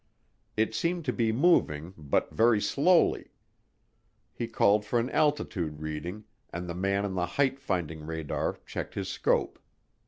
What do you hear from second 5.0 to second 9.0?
altitude reading, and the man on the height finding radar checked